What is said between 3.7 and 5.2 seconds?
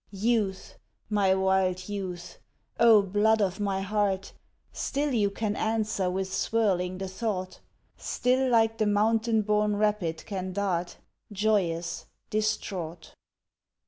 heart, Still